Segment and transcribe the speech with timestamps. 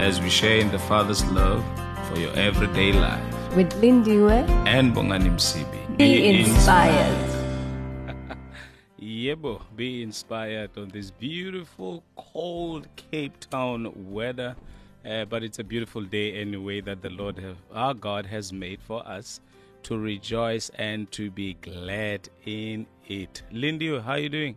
[0.00, 1.62] as we share in the Father's love
[2.08, 3.54] for your everyday life.
[3.54, 5.96] With Lindiwe, And Bongani Msibi.
[5.98, 7.28] be inspired.
[9.00, 14.56] Yebo, be inspired on this beautiful, cold Cape Town weather.
[15.04, 18.80] Uh, but it's a beautiful day anyway that the Lord, have, our God, has made
[18.82, 19.40] for us
[19.82, 23.42] to rejoice and to be glad in it.
[23.50, 24.56] Lindy, how are you doing?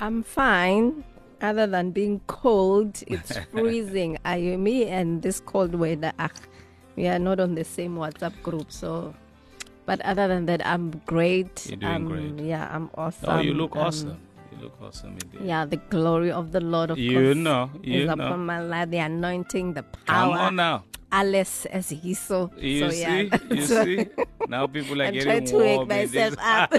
[0.00, 1.04] I'm fine.
[1.42, 4.18] Other than being cold, it's freezing.
[4.24, 6.30] I, me and this cold weather, ah,
[6.96, 8.70] we are not on the same WhatsApp group.
[8.70, 9.14] So,
[9.86, 11.66] but other than that, I'm great.
[11.66, 12.44] You're doing great.
[12.46, 13.28] Yeah, I'm awesome.
[13.30, 14.18] oh, you look Um, awesome.
[14.60, 15.40] You look awesome indeed.
[15.48, 18.12] Yeah, the glory of the Lord, of You know, you is know.
[18.26, 18.90] upon my life.
[18.90, 20.32] The anointing, the power.
[20.36, 20.84] Come on now.
[21.12, 22.48] Alice as he saw.
[22.56, 23.00] You so, see?
[23.00, 23.38] yeah.
[23.50, 24.06] You So- see?
[24.48, 25.88] Now people are I'm getting trying to wake warm.
[25.88, 26.72] myself up.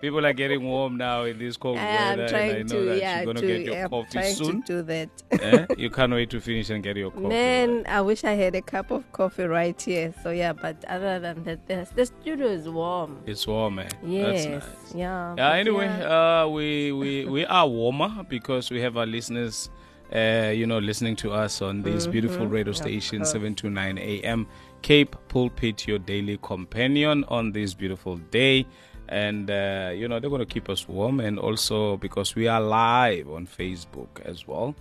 [0.00, 1.84] people are getting warm now in this cold I'm
[2.18, 2.28] weather.
[2.28, 4.34] trying and I know to, that yeah, you're going to, get your yeah, coffee trying
[4.34, 4.62] soon.
[4.62, 5.10] to do that.
[5.30, 5.66] eh?
[5.78, 7.26] You can't wait to finish and get your coffee.
[7.26, 10.12] Man, I wish I had a cup of coffee right here.
[10.24, 13.22] So yeah, but other than that, the, the studio is warm.
[13.26, 13.88] It's warm, eh?
[14.04, 14.94] Yes, That's nice.
[14.94, 15.34] yeah.
[15.38, 16.42] Yeah, anyway, yeah.
[16.42, 19.70] uh, we, we, we are warmer because we have our listeners,
[20.14, 23.24] uh, you know, listening to us on this beautiful radio station, Mm-hmm.
[23.24, 23.32] course.
[23.32, 24.46] 729 AM,
[24.82, 28.66] Cape Pulpit, your daily companion on this beautiful day.
[29.08, 31.20] And, uh, you know, they're going to keep us warm.
[31.20, 34.74] And also because we are live on Facebook as well.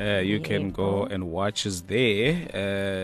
[0.00, 2.32] Uh, you can go and watch us there,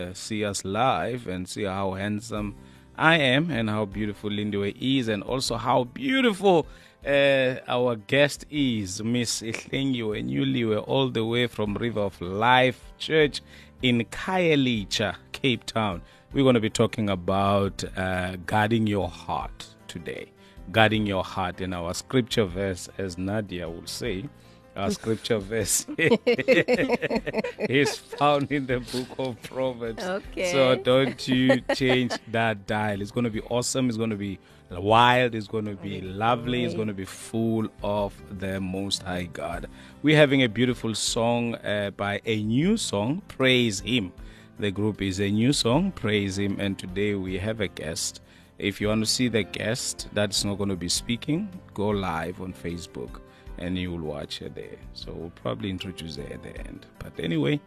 [0.09, 2.53] uh, see us live, and see how handsome
[2.97, 6.67] I am and how beautiful Lindiwe is, and also how beautiful
[7.05, 13.41] uh, our guest is, Miss Sihlengiwe Nyuliwe, all the way from River of Life Church
[13.81, 16.01] in Khayelitsha, Cape Town.
[16.33, 20.31] We're going to be talking about uh, guarding your heart today.
[20.71, 24.29] Guarding your heart in our scripture verse, as Nadia will say.
[24.75, 30.01] Our scripture verse is found in the book of Proverbs.
[30.01, 30.49] Okay.
[30.51, 33.01] So don't you change that dial.
[33.01, 33.89] It's going to be awesome.
[33.89, 34.39] It's going to be
[34.69, 35.35] wild.
[35.35, 36.63] It's going to be lovely.
[36.63, 39.67] It's going to be full of the Most High God.
[40.03, 44.13] We're having a beautiful song uh, by a new song, Praise Him.
[44.57, 46.61] The group is a new song, Praise Him.
[46.61, 48.21] And today we have a guest.
[48.57, 52.39] If you want to see the guest that's not going to be speaking, go live
[52.39, 53.19] on Facebook
[53.61, 54.77] and you will watch her there.
[54.93, 56.87] So we'll probably introduce her at the end.
[56.99, 57.61] But anyway,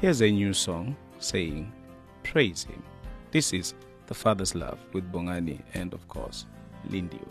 [0.00, 1.70] here's a new song saying,
[2.22, 2.82] Praise Him.
[3.30, 3.74] This is
[4.06, 6.46] The Father's Love with Bongani and, of course,
[6.88, 7.28] Lindiwe.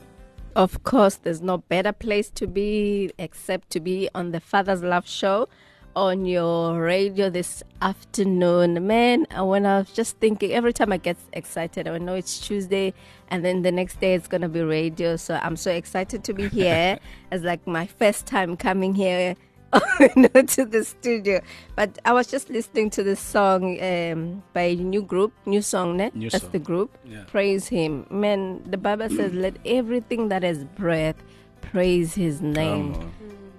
[0.55, 5.07] Of course, there's no better place to be except to be on the Father's Love
[5.07, 5.49] Show
[5.95, 8.85] on your radio this afternoon.
[8.87, 12.93] Man, when I was just thinking, every time I get excited, I know it's Tuesday,
[13.29, 15.15] and then the next day it's going to be radio.
[15.15, 16.99] So I'm so excited to be here.
[17.31, 19.35] it's like my first time coming here.
[19.73, 21.41] to the studio,
[21.75, 25.97] but I was just listening to this song um, by a new group, new song,
[25.97, 26.11] ne?
[26.13, 26.51] New That's song.
[26.51, 26.95] the group.
[27.03, 27.23] Yeah.
[27.25, 28.61] Praise Him, man.
[28.69, 31.15] The Bible says, "Let everything that has breath
[31.61, 33.11] praise His name."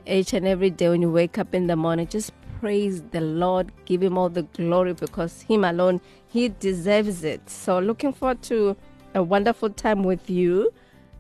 [0.07, 3.73] Each and every day when you wake up in the morning, just praise the Lord,
[3.85, 7.49] give Him all the glory because Him alone, He deserves it.
[7.49, 8.77] So, looking forward to
[9.15, 10.73] a wonderful time with you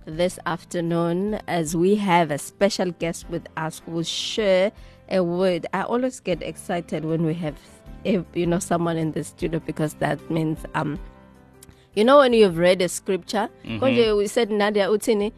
[0.05, 4.73] this afternoon as we have a special guest with us who will share
[5.09, 5.67] a word.
[5.73, 7.57] I always get excited when we have,
[8.05, 10.99] you know, someone in the studio because that means um,
[11.95, 15.33] you know, when you've read a scripture, konje we said Nadia Utini,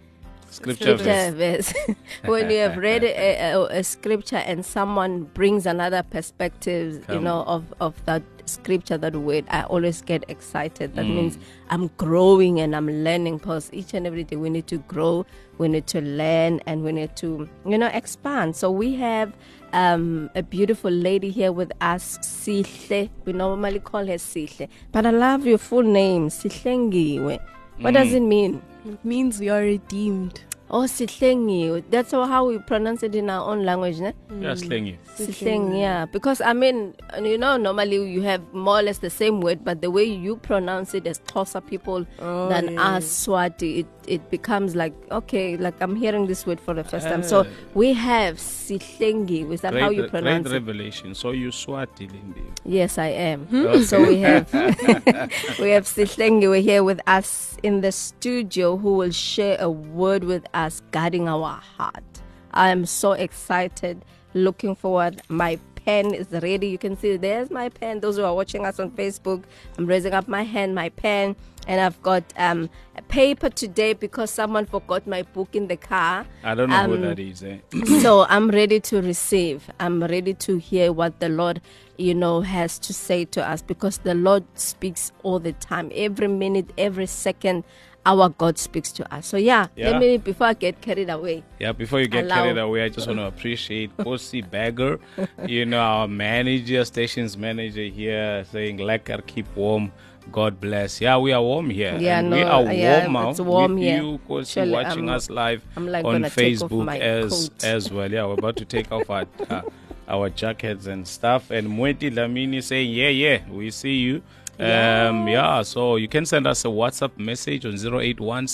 [0.57, 1.35] Scripture verse.
[1.35, 1.97] verse.
[2.25, 7.43] when you have read a, a, a scripture and someone brings another perspective, you know,
[7.47, 10.95] of, of that scripture, that word, I always get excited.
[10.95, 11.15] That Mm.
[11.17, 11.39] means
[11.69, 15.27] I'm growing and I'm learning because each and every day we need to grow,
[15.59, 18.55] we need to learn, and we need to, you know, expand.
[18.57, 19.33] So we have
[19.73, 23.11] um, a beautiful lady here with us, Sihle.
[23.25, 24.69] We normally call her Sihle.
[24.93, 27.41] But I love your full name, Sihlengiwe.
[27.81, 28.17] What does Mm.
[28.17, 28.63] it mean?
[28.87, 30.43] It means we are redeemed.
[30.69, 31.85] Oh, sihlengiwe.
[31.91, 34.13] That's how we pronounce it in our own language, ne?
[34.41, 34.99] Yeah, slingy.
[35.17, 36.07] Sihlengiwe, yeah.
[36.07, 39.81] Because I mean, you know, normally you have more or less the same word, but
[39.81, 42.97] the way you pronounce it as Xhosa people Oh, than yeah.
[42.97, 47.07] us Swati, it, it becomes like okay, like I'm hearing this word for the first
[47.07, 47.23] time.
[47.23, 47.47] So Ah.
[47.75, 49.53] we have sihlengiwe.
[49.53, 50.67] Is that how you pronounce great it?
[50.67, 51.15] revelation.
[51.15, 52.43] So you Swati, Lindy.
[52.65, 53.47] Yes, I am.
[53.53, 53.83] Okay.
[53.87, 54.53] So we have
[55.63, 60.45] we have Sihlengiwe here with us in the studio who will share a word with
[60.57, 62.05] us guarding our heart.
[62.53, 64.05] I am so excited,
[64.35, 65.21] looking forward.
[65.29, 66.69] My pen is ready.
[66.69, 68.01] You can see there's my pen.
[68.01, 69.45] Those who are watching us on Facebook,
[69.79, 71.37] I'm raising up my hand, my pen,
[71.69, 76.27] and I've got um, a paper today because someone forgot my book in the car.
[76.43, 77.43] I don't know who Um, that is.
[77.43, 77.59] Eh?
[78.01, 79.69] so I'm ready to receive.
[79.79, 81.61] I'm ready to hear what the Lord,
[81.99, 86.29] you know, has to say to us because the Lord speaks all the time, every
[86.29, 87.65] minute, every second.
[88.07, 89.27] Our God speaks to us.
[89.27, 89.91] So yeah, Yeah.
[89.91, 91.43] let me before I get carried away.
[91.59, 95.01] Yeah, before you get Allow- carried away, I just want to appreciate Kosi Bagger,
[95.47, 99.91] you know, our manager, stations manager here, saying, Lekar, keep warm.
[100.33, 101.01] God bless.
[101.01, 101.97] Yeah, we are warm here.
[102.01, 104.03] Yeah, no, we are yeah, warm now it's warm here.
[104.03, 106.99] you, Kosi, Surely watching I'm- us live I'm like on gonna take off Facebook my
[106.99, 107.65] as coat.
[107.65, 108.11] as well.
[108.11, 109.63] Yeah, we're about to take off our uh,
[110.09, 111.51] our jackets and stuff.
[111.51, 114.23] And Mweti Dlamini saying, yeah, yeah, we see you.
[114.59, 118.47] Um, yeah, so you can send us a WhatsApp message on 081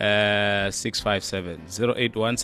[0.00, 2.36] uh, 657 081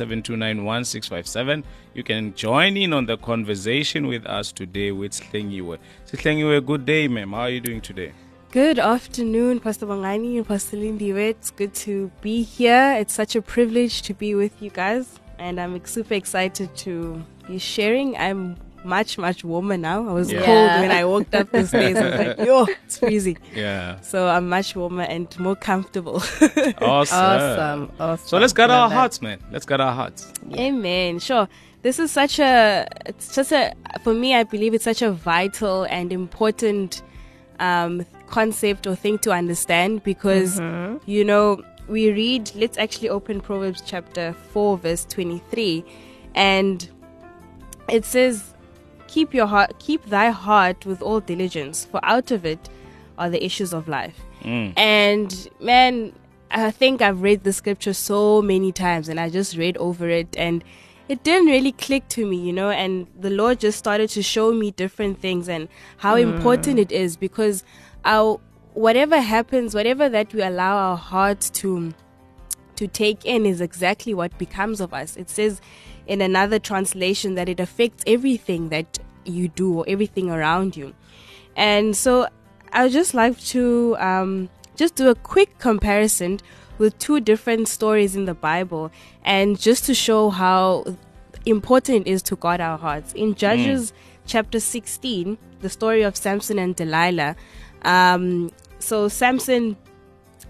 [1.95, 5.79] You can join in on the conversation with us today with Slengiwe.
[6.07, 7.33] Slengiwe, good day, ma'am.
[7.33, 8.13] How are you doing today?
[8.53, 11.11] Good afternoon, Pastor Bongani and Pastor Lindy.
[11.11, 12.97] It's good to be here.
[12.99, 17.59] It's such a privilege to be with you guys, and I'm super excited to be
[17.59, 18.17] sharing.
[18.17, 18.57] I'm
[18.89, 20.09] much, much warmer now.
[20.09, 20.45] I was Yeah.
[20.45, 21.97] cold when I walked up the stairs.
[21.97, 23.39] I was like, yo, it's freezing.
[23.55, 24.01] Yeah.
[24.01, 26.23] So I'm much warmer and more comfortable.
[26.81, 27.19] Awesome.
[27.19, 28.27] Awesome, awesome.
[28.29, 28.95] So let's get our that.
[28.95, 29.39] hearts, man.
[29.53, 30.33] Let's get our hearts.
[30.55, 31.19] Amen.
[31.19, 31.49] Sure.
[31.83, 35.85] This is such a, it's just a, for me, I believe it's such a vital
[35.85, 37.03] and important
[37.61, 40.59] um, concept or thing to understand because,
[41.07, 45.85] you know, we read, let's actually open Proverbs chapter 4, verse 23,
[46.35, 46.89] and
[47.89, 48.53] it says,
[49.09, 52.69] Keep your heart, keep thy heart with all diligence, for out of it
[53.19, 54.21] are the issues of life.
[54.43, 54.73] Mm.
[54.77, 56.13] And man,
[56.51, 60.37] I think I've read the scripture so many times and I just read over it
[60.37, 60.65] and
[61.09, 64.53] it didn't really click to me, you know, and the Lord just started to show
[64.53, 66.23] me different things and how mm.
[66.23, 67.65] important it is because
[68.05, 68.39] our
[68.75, 71.93] whatever happens, whatever that we allow our hearts to
[72.77, 75.17] to take in is exactly what becomes of us.
[75.17, 75.61] It says
[76.09, 80.95] in another translation that it affects everything that you do or everything around you.
[81.55, 82.27] And so
[82.73, 86.41] I would just like to um, just do a quick comparison
[86.79, 88.91] with two different stories in the Bible
[89.25, 90.85] and just to show how
[91.45, 93.13] important it is to guard our hearts.
[93.13, 93.93] In Judges
[94.27, 97.37] chapter 16, the story of Samson and Delilah.
[97.83, 99.77] Um, so Samson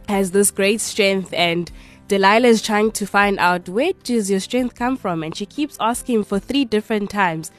[0.09, 1.71] has this great strength and
[2.09, 5.23] Delilah is trying to find out where does your strength come from?
[5.23, 7.51] And she keeps asking for three different times.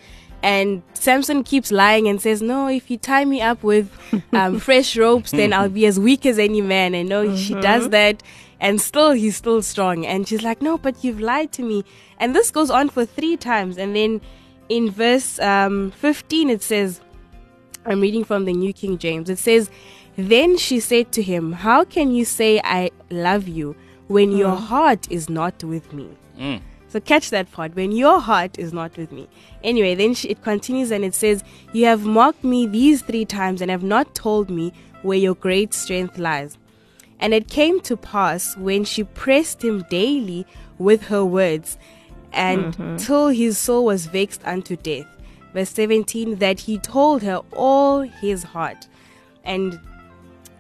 [0.41, 3.91] And Samson keeps lying and says no if you tie me up with
[4.31, 6.95] um, fresh ropes then I'll be as weak as any man.
[6.95, 8.23] And no she does that.
[8.59, 10.05] And still he's still strong.
[10.05, 11.83] And she's like no but you've lied to me.
[12.19, 13.77] And this goes on for three times.
[13.77, 14.21] And then
[14.69, 17.01] in verse um, 15 it says
[17.85, 19.29] I'm reading from the New King James.
[19.29, 19.69] It says,
[20.15, 23.75] Then she said to him, How can you say I love you
[24.09, 24.59] when your mm.
[24.59, 26.09] heart is not with me?
[26.38, 26.61] Mm.
[26.89, 27.75] So catch that part.
[27.75, 29.29] When your heart is not with me.
[29.63, 33.61] Anyway, then she, it continues and it says, You have mocked me these three times
[33.61, 34.73] and have not told me
[35.04, 36.57] where your great strength lies.
[37.19, 40.47] And it came to pass when she pressed him daily
[40.80, 41.78] with her words,
[42.31, 42.95] and mm-hmm.
[42.95, 45.06] till his soul was vexed unto death.
[45.54, 48.87] Verse 17 that he told her all his heart.
[49.44, 49.80] And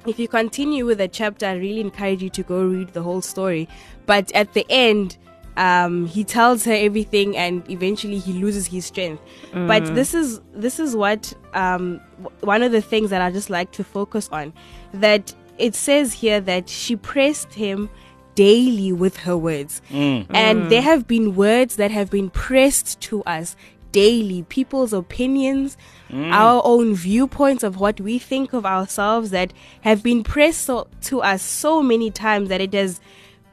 [0.09, 3.21] if you continue with the chapter, I really encourage you to go read the whole
[3.21, 3.67] story.
[4.05, 5.17] But at the end,
[5.57, 9.21] um, he tells her everything, and eventually he loses his strength.
[9.67, 13.49] But this is this is what um, w- one of the things that I just
[13.49, 14.53] like to focus on.
[14.93, 17.89] That it says here that she pressed him
[18.35, 23.55] daily with her words, and there have been words that have been pressed to us
[23.91, 25.77] daily people's opinions
[26.09, 26.31] mm.
[26.31, 31.21] our own viewpoints of what we think of ourselves that have been pressed so, to
[31.21, 32.99] us so many times that it has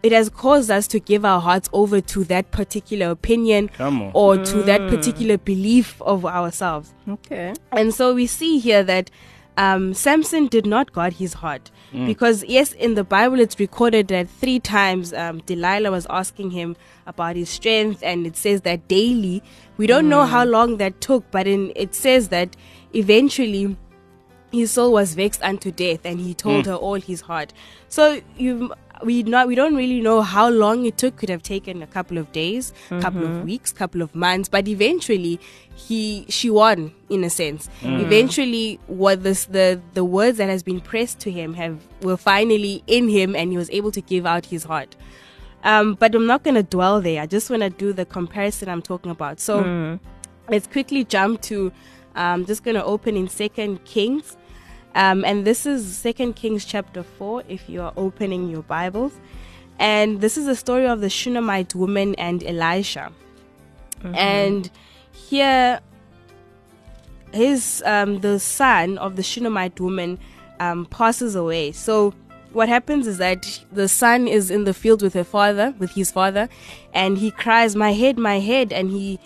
[0.03, 4.11] it has caused us to give our hearts over to that particular opinion Come on.
[4.15, 4.91] or to that mm.
[4.91, 7.55] particular belief of ourselves Okay.
[7.73, 9.11] and so we see here that
[9.57, 11.71] um, Samson did not guard his heart
[12.07, 16.77] because yes, in the Bible it's recorded that three times um, Delilah was asking him
[17.07, 19.43] about his strength, and it says that daily.
[19.79, 22.57] We don't know how long that took, but in it says that
[22.95, 23.77] eventually
[24.53, 27.53] his soul was vexed unto death, and he told her all his heart.
[27.89, 28.73] So you.
[29.05, 31.17] We not we don't really know how long it took.
[31.17, 33.45] Could have taken a couple of days, couple of mm-hmm.
[33.45, 35.39] weeks, couple of months, but eventually
[35.75, 37.69] he she won in a sense.
[37.83, 38.01] Mm.
[38.01, 42.83] Eventually, what this the the words that has been pressed to him have were finally
[42.87, 44.97] in him, and he was able to give out his heart.
[45.63, 47.21] Um, but I'm not gonna dwell there.
[47.21, 49.41] I just want to do the comparison I'm talking about.
[49.41, 50.01] So mm.
[50.49, 51.73] let's quickly jump to.
[52.15, 54.37] I'm just gonna open in Second Kings,
[54.97, 57.43] um, and this is Second Kings chapter four.
[57.49, 59.13] If you are opening your Bibles,
[59.79, 63.13] and this is the story of the Shunammite woman and Elisha,
[64.15, 64.71] and
[65.13, 65.81] here
[67.33, 70.19] his um, the son of the Shunammite woman
[70.61, 71.73] um, passes away.
[71.73, 72.15] So
[72.53, 76.11] what happens is that the son is in the field with her father, with his
[76.11, 76.49] father,
[76.95, 79.21] and he cries, "My head, my head!" And he,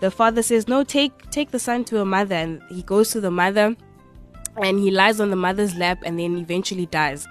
[0.00, 3.20] the father says, "No, take take the son to a mother." And he goes to
[3.20, 3.76] the mother,
[4.62, 7.26] and he lies on the mother's lap, and then eventually dies.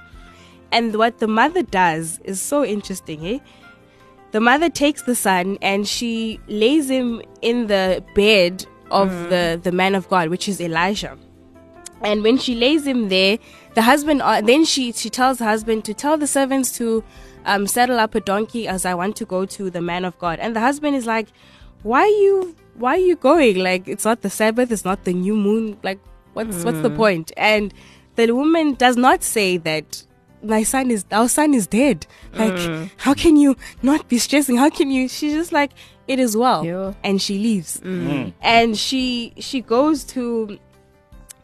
[0.71, 3.39] And what the mother does is so interesting, eh?
[4.31, 9.71] The mother takes the son and she lays him in the bed of the, the
[9.71, 11.17] man of God, which is Elijah.
[12.03, 13.39] And when she lays him there,
[13.73, 17.03] the husband, uh, then she, she tells the husband to tell the servants to
[17.45, 20.37] um, saddle up a donkey as I want to go to the man of God.
[20.39, 21.29] And the husband is like,
[21.81, 23.57] why are you, why are you going?
[23.57, 25.77] Like, it's not the Sabbath, it's not the new moon.
[25.81, 25.99] Like,
[26.33, 26.97] what's, what's the hmm.
[26.97, 27.31] point?
[27.37, 27.73] And
[28.15, 30.03] the woman does not say that
[30.41, 32.07] my son is our son is dead.
[32.33, 32.85] Like hmm.
[32.97, 34.57] how can you not be stressing?
[34.57, 35.71] How can you she's just like
[36.07, 36.65] it is well.
[36.65, 36.93] Yeah.
[37.03, 37.79] and she leaves.
[37.79, 38.29] Hmm.
[38.41, 40.59] And she she goes to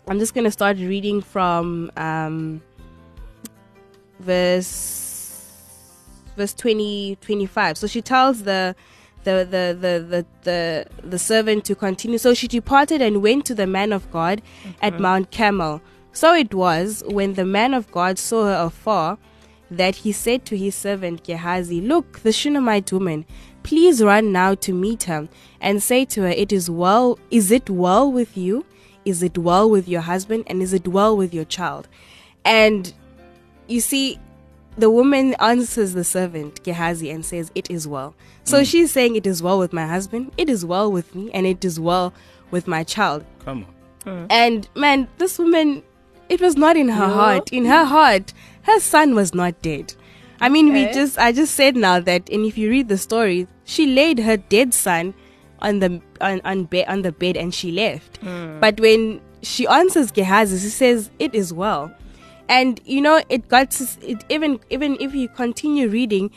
[0.07, 2.61] i'm just gonna start reading from um
[4.19, 5.51] verse
[6.37, 8.75] verse 20 25 so she tells the
[9.25, 12.17] the, the, the, the, the, the servant to continue.
[12.17, 14.41] So she departed and went to the man of God
[14.81, 15.81] at Mount Carmel.
[16.13, 19.17] So it was when the man of God saw her afar
[19.69, 23.25] that he said to his servant Gehazi, Look, the Shunammite woman,
[23.63, 25.27] please run now to meet her
[25.59, 28.65] and say to her, It is well, is it well with you?
[29.03, 30.45] Is it well with your husband?
[30.47, 31.87] And is it well with your child?
[32.45, 32.93] And
[33.67, 34.19] you see,
[34.77, 38.15] the woman answers the servant Gehazi and says, It is well.
[38.43, 38.65] So mm.
[38.69, 41.63] she's saying, It is well with my husband, it is well with me, and it
[41.63, 42.13] is well
[42.51, 43.25] with my child.
[43.43, 43.73] Come on.
[44.05, 44.27] Mm.
[44.29, 45.83] And man, this woman,
[46.29, 47.13] it was not in her Yeah.
[47.13, 47.49] heart.
[47.51, 49.93] In her heart, her son was not dead.
[50.41, 53.47] I mean, we just, I just said now that, and if you read the story,
[53.63, 55.13] she laid her dead son
[55.59, 58.21] on the on on, be- on the bed and she left.
[58.21, 58.59] Mm.
[58.59, 61.91] But when she answers Gehazi, she says, "It is well."
[62.47, 66.31] And you know, it got to, it even even if you continue reading,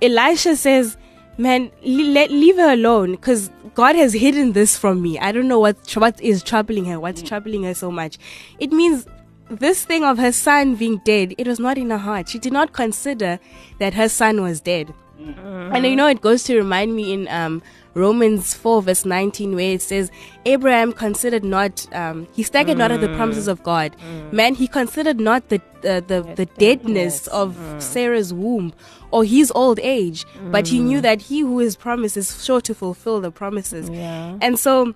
[0.00, 0.96] Elisha says,
[1.36, 5.18] "Man, le- let leave her alone, because God has hidden this from me.
[5.18, 7.00] I don't know what what is troubling her.
[7.00, 7.28] What's mm.
[7.28, 8.18] troubling her so much?
[8.58, 9.06] It means."
[9.50, 12.28] This thing of her son being dead, it was not in her heart.
[12.28, 13.40] She did not consider
[13.78, 14.92] that her son was dead.
[15.20, 15.74] Mm-hmm.
[15.74, 17.62] And you know, it goes to remind me in um,
[17.94, 20.10] Romans 4, verse 19, where it says,
[20.46, 23.16] Abraham considered not, um, he staggered not at the mm.
[23.16, 23.96] promises of God.
[23.98, 24.32] Mm.
[24.32, 27.82] Man, he considered not the, uh, the, the, the deadness of mm.
[27.82, 28.72] Sarah's womb
[29.10, 32.74] or his old age, but he knew that he who is promised is sure to
[32.74, 33.88] fulfill the promises.
[33.90, 34.36] Yeah.
[34.40, 34.94] And so,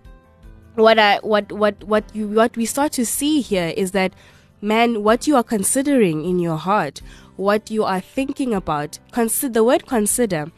[0.75, 4.15] what I what what what you what we start to see here is that
[4.63, 7.03] man what you are considering in your heart
[7.37, 10.51] what you are thinking about consider the word consider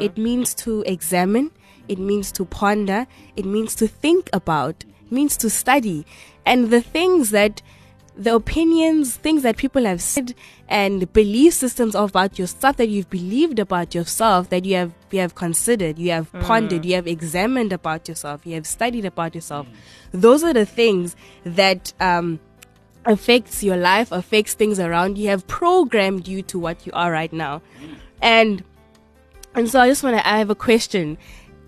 [0.00, 1.50] it means to examine
[1.88, 6.06] it means to ponder it means to think about it means to study.
[6.44, 7.62] And the things that
[8.16, 10.34] the opinions, things that people have said,
[10.68, 15.20] and belief systems about your stuff that you've believed about yourself that you have you
[15.20, 19.66] have considered, you have pondered, you have examined about yourself, you have studied about yourself.
[20.12, 21.14] Those are the things
[21.44, 22.40] that um,
[23.04, 27.32] affects your life, affects things around you, have programmed you to what you are right
[27.32, 27.62] now,
[28.20, 28.62] and
[29.54, 30.28] and so I just want to.
[30.28, 31.18] I have a question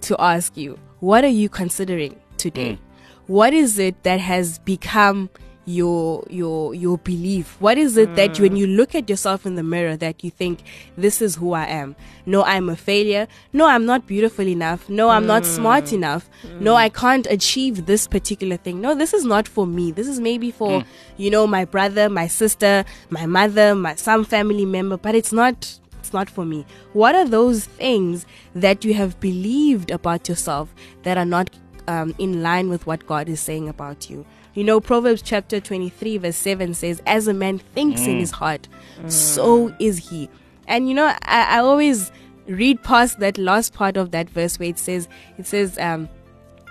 [0.03, 0.79] to ask you.
[1.01, 2.73] What are you considering today?
[2.73, 2.79] Mm.
[3.27, 5.31] What is it that has become
[5.67, 7.57] your your your belief?
[7.61, 8.59] What is it that when mm.
[8.59, 10.63] you look at yourself in the mirror that you think
[10.97, 11.97] this is who I am?
[12.27, 13.27] No, I'm a failure.
[13.53, 14.89] No, I'm not beautiful enough.
[14.89, 15.95] No, I'm not smart mm.
[15.95, 16.29] enough.
[16.61, 16.77] No, mm.
[16.77, 18.81] I can't achieve this particular thing.
[18.81, 19.91] No, this is not for me.
[19.91, 20.85] This is maybe for
[21.17, 25.79] you know my brother, my sister, my mother, my some family member, but it's not
[25.99, 26.67] it's not for me.
[26.93, 31.49] What are those things that you have believed about yourself that are not
[31.89, 34.25] um, in line with what God is saying about you.
[34.55, 38.21] You know, Proverbs chapter 23, verse 7 says, As a man thinks in mm.
[38.21, 38.69] his heart,
[39.01, 39.11] mm.
[39.11, 40.29] so is he.
[40.69, 42.13] And you know, I, I always
[42.47, 45.09] read past that last part of that verse where it says,
[45.39, 46.09] It says, um,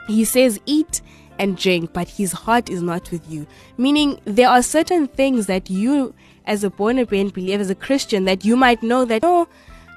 [0.07, 1.01] He says, Eat
[1.37, 3.47] and drink, but his heart is not with you.
[3.77, 6.13] Meaning, there are certain things that you,
[6.45, 9.47] as a born again believer, as a Christian, that you might know that, oh,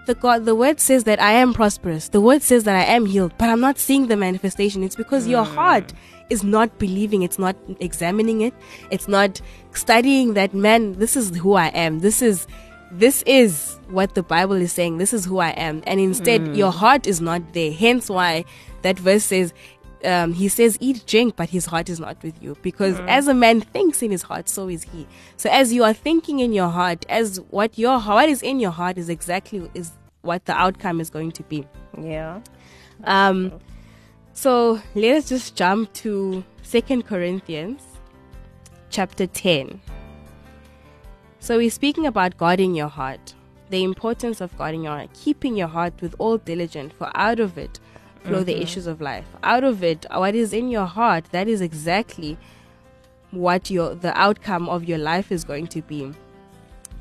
[0.06, 2.08] the God, the word says that I am prosperous.
[2.08, 4.82] The word says that I am healed, but I'm not seeing the manifestation.
[4.82, 5.54] It's because your mm.
[5.54, 5.92] heart
[6.30, 7.22] is not believing.
[7.22, 8.54] It's not examining it.
[8.90, 9.40] It's not
[9.72, 10.94] studying that man.
[10.94, 12.00] This is who I am.
[12.00, 12.46] This is,
[12.90, 14.98] this is what the Bible is saying.
[14.98, 15.82] This is who I am.
[15.86, 17.72] And instead, your heart is not there.
[17.72, 18.44] Hence why
[18.82, 19.52] that verse says,
[20.04, 22.56] um, he says, eat, drink, but his heart is not with you.
[22.62, 25.06] Because as a man thinks in his heart, so is he.
[25.36, 28.70] So as you are thinking in your heart, as what your what is in your
[28.70, 29.92] heart is exactly is
[30.22, 31.66] what the outcome is going to be.
[32.00, 32.40] Yeah.
[33.04, 33.52] Um,
[34.36, 37.82] so let us just jump to Second Corinthians,
[38.90, 39.80] chapter ten.
[41.40, 43.34] So we're speaking about guarding your heart,
[43.70, 47.56] the importance of guarding your heart, keeping your heart with all diligence, for out of
[47.56, 47.80] it
[48.24, 48.62] flow the mm-hmm.
[48.62, 49.24] issues of life.
[49.42, 52.36] Out of it, what is in your heart, that is exactly
[53.30, 56.12] what your the outcome of your life is going to be.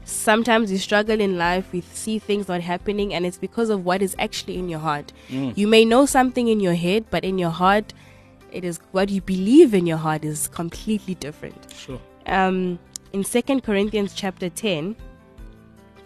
[0.05, 4.01] Sometimes we struggle in life, we see things not happening, and it's because of what
[4.01, 5.11] is actually in your heart.
[5.29, 7.93] You may know something in your head, but in your heart,
[8.51, 11.73] it is what you believe in your heart is completely different.
[11.75, 11.99] Sure.
[12.27, 12.79] Um,
[13.13, 14.95] in Second Corinthians chapter ten,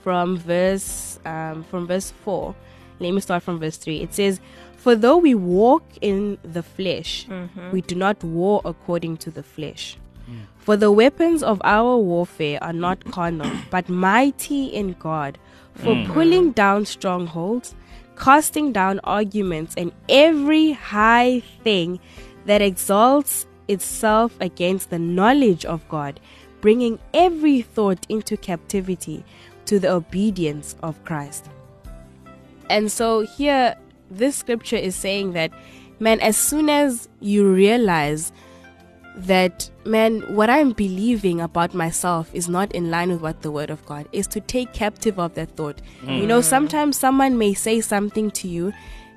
[0.01, 2.55] from verse um, from verse four.
[2.99, 4.01] Let me start from verse three.
[4.01, 4.39] It says,
[4.77, 7.27] "For though we walk in the flesh,
[7.71, 9.97] we do not war according to the flesh."
[10.69, 15.39] For the weapons of our warfare are not carnal, but mighty in God,
[15.73, 16.13] for mm.
[16.13, 17.73] pulling down strongholds,
[18.15, 21.99] casting down arguments, and every high thing
[22.45, 26.19] that exalts itself against the knowledge of God,
[26.61, 29.25] bringing every thought into captivity
[29.65, 31.49] to the obedience of Christ.
[32.69, 33.75] And so here,
[34.11, 35.49] this scripture is saying that,
[35.99, 38.31] man, as soon as you realize
[39.27, 43.69] that man what i'm believing about myself is not in line with what the word
[43.69, 45.81] of god is to take captive of that thought.
[46.03, 46.43] You know mm.
[46.43, 48.73] sometimes someone may say something to you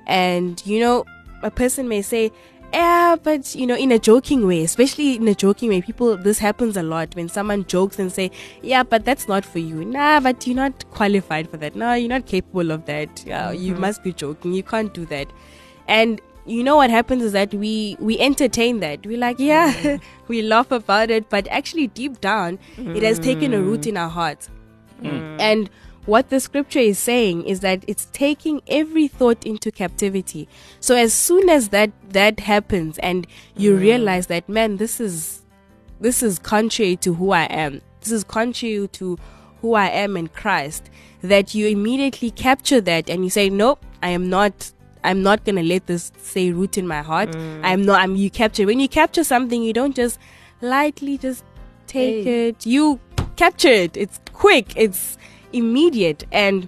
[0.07, 1.05] and you know
[1.41, 2.31] a person may say
[2.73, 5.81] yeah but you know in a joking way especially in a joking way.
[5.81, 8.31] People this happens a lot when someone jokes and say
[8.61, 9.85] yeah but that's not for you.
[9.85, 11.75] Nah but you're not qualified for that.
[11.75, 13.23] No you're not capable of that.
[13.25, 13.81] Yeah, you mm-hmm.
[13.81, 14.53] must be joking.
[14.53, 15.27] You can't do that.
[15.87, 19.05] And you know what happens is that we we entertain that.
[19.05, 20.01] We're like yeah mm.
[20.27, 24.01] we laugh about it but actually deep down it has taken a root in mm.
[24.01, 24.49] our hearts.
[25.01, 25.39] Mm.
[25.39, 25.69] And
[26.05, 30.49] what the scripture is saying is that it's taking every thought into captivity.
[30.81, 33.25] So as soon as that that happens and
[33.55, 35.43] you realize that man this is
[36.01, 37.81] this is contrary to who I am.
[38.01, 39.17] This is contrary to
[39.61, 40.89] who I am in Christ.
[41.21, 45.63] That you immediately capture that and you say, Nope, I am not I'm not gonna
[45.63, 47.29] let this say root in my heart.
[47.29, 47.61] Mm.
[47.63, 50.19] I'm not I'm you capture when you capture something you don't just
[50.61, 51.43] lightly just
[51.87, 52.47] take Hey.
[52.49, 52.65] it.
[52.65, 52.99] You
[53.35, 53.97] capture it.
[53.97, 55.17] It's quick, it's
[55.51, 56.67] immediate and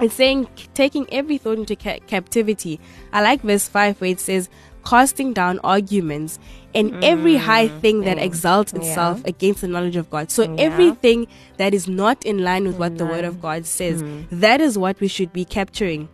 [0.00, 2.80] it's saying taking every thought into ca- captivity.
[3.12, 4.48] I like verse 5 where it says,
[4.84, 6.38] casting down arguments
[6.74, 7.38] and every mm.
[7.38, 8.22] high thing that mm.
[8.22, 10.30] exalts itself against the knowledge of God.
[10.30, 14.60] So everything that is not in line with what the word of God says, that
[14.60, 16.08] is what we should be capturing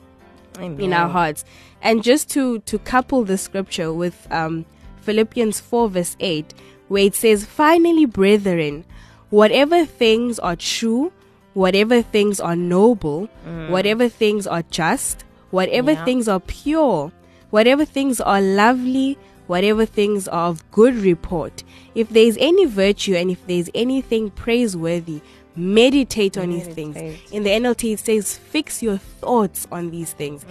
[0.84, 1.44] in our hearts.
[1.82, 4.64] And just to to couple the scripture with um,
[5.02, 6.52] Philippians 4 verse 8,
[6.88, 8.84] where it says, Finally, brethren,
[9.30, 11.12] whatever things are true,
[11.54, 13.28] whatever things are noble,
[13.68, 16.04] whatever things are just, whatever Yeah.
[16.04, 17.12] things are pure,
[17.50, 23.14] whatever things are lovely, whatever things are of good report, if there is any virtue
[23.16, 25.20] and if there is anything praiseworthy,
[25.56, 26.96] meditate on these things.
[27.32, 30.44] In the NLT, it says, fix your thoughts on these things.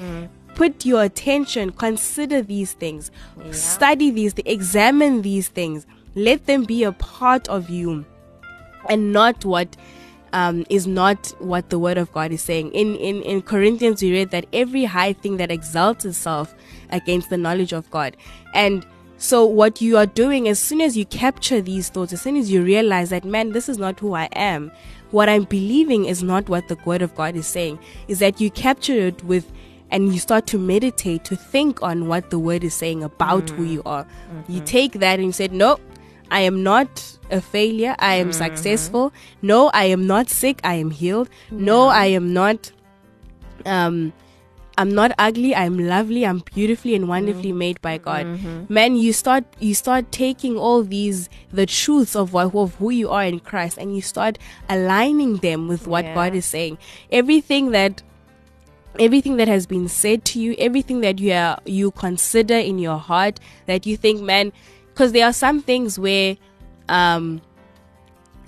[0.55, 3.12] Put your attention, consider these things,
[3.51, 5.85] study these, th- examine these things.
[6.15, 8.05] Let them be a part of you
[8.89, 9.77] and not what
[10.33, 12.71] um, is not what the word of God is saying.
[12.73, 16.53] In, in in Corinthians, we read that every high thing that exalts itself
[16.91, 18.15] against the knowledge of God,
[18.53, 18.85] and
[19.19, 22.49] so what you are doing as soon as you capture these thoughts, as soon as
[22.49, 24.71] you realize that man, this is not who I am.
[25.12, 27.79] What I'm believing is not what the word of God is saying.
[28.08, 29.51] Is that you capture it with
[29.91, 33.65] and you start to meditate to think on what the word is saying about who
[33.65, 33.71] mm.
[33.71, 34.08] you are.
[34.47, 34.65] You mm-hmm.
[34.65, 35.79] take that and you said, No,
[36.32, 37.95] I am not a failure.
[37.99, 38.43] I am mm-hmm.
[38.43, 39.12] successful.
[39.41, 40.62] No, I am not sick.
[40.63, 41.29] I am healed.
[41.51, 42.71] No, I am not
[43.65, 44.13] um
[44.80, 45.54] I'm not ugly.
[45.54, 46.26] I'm lovely.
[46.26, 48.26] I'm beautifully and wonderfully made by God.
[48.70, 53.10] Man, you start you start taking all these the truths of what of who you
[53.10, 54.39] are in Christ, and you start
[54.70, 56.15] aligning them with what Yeah.
[56.15, 56.78] God is saying.
[57.12, 58.02] Everything that
[59.00, 62.98] everything that has been said to you, everything that you are, you consider in your
[62.98, 64.52] heart that you think, man,
[64.94, 66.38] because there are some things where
[66.88, 67.42] um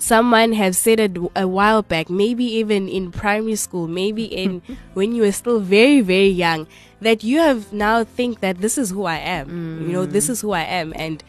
[0.02, 4.60] someone have said it a while back, maybe even in primary school, maybe in
[4.94, 6.66] when you were still very, very young,
[7.00, 9.86] that you have now think that this is who I am.
[9.86, 10.30] You know, this mm.
[10.30, 11.22] is who I am, and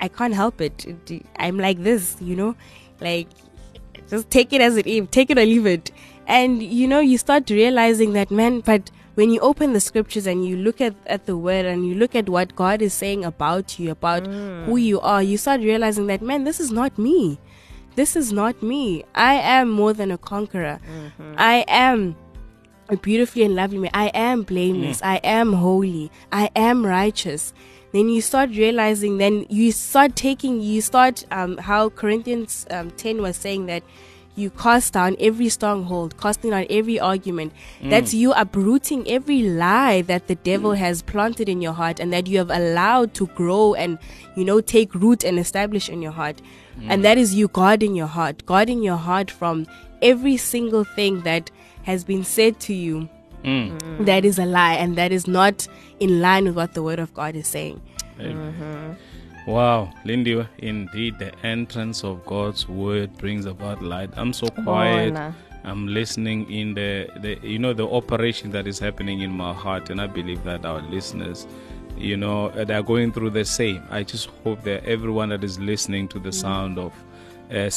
[0.00, 0.86] I can't help it.
[0.86, 2.56] It- I'm like this, you know,
[3.00, 3.28] like
[4.08, 5.90] just take it as it is, take it or leave it.
[6.26, 10.46] And you know, you start realizing that, man, but when you open the scriptures and
[10.46, 13.78] you look at, at the word and you look at what God is saying about
[13.78, 14.82] you, about who mm.
[14.82, 17.38] you are, you start realizing that, man, this is not me.
[17.96, 19.04] This is not me.
[19.14, 20.80] I am more than a conqueror.
[21.36, 22.16] I am
[22.88, 23.90] a beautifully and lovely man.
[23.94, 25.00] I am blameless.
[25.02, 26.10] I am holy.
[26.32, 27.52] I am righteous.
[27.92, 33.22] Then you start realizing, then you start taking, you start, um, how Corinthians um, 10
[33.22, 33.84] was saying that
[34.36, 37.52] you cast down every stronghold, casting down every argument.
[37.80, 37.90] Mm.
[37.90, 40.76] That's you uprooting every lie that the devil mm.
[40.76, 43.98] has planted in your heart and that you have allowed to grow and,
[44.36, 46.42] you know, take root and establish in your heart.
[46.80, 46.86] Mm.
[46.90, 49.66] And that is you guarding your heart, guarding your heart from
[50.02, 51.50] every single thing that
[51.84, 53.08] has been said to you
[54.00, 55.68] that is a lie and that is not
[56.00, 57.80] in line with what the word of God is saying.
[59.46, 64.10] Wow, Lindy, indeed, the entrance of God's word brings about light.
[64.16, 65.12] I'm so quiet.
[65.12, 65.34] Bona.
[65.64, 69.90] I'm listening in the, the, you know, the operation that is happening in my heart,
[69.90, 71.46] and I believe that our listeners,
[71.96, 73.82] you know, they're going through the same.
[73.90, 76.92] I just hope that everyone that is listening to the sound of
[77.50, 77.70] uh,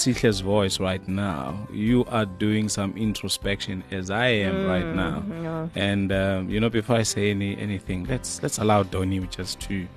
[0.44, 5.70] voice right now, you are doing some introspection as I am right now.
[5.76, 9.88] And um, you know, before I say any anything, let's let's allow Donny just to